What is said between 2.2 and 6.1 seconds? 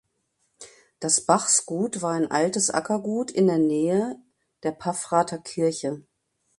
altes Ackergut in der Nähe der Paffrather Kirche.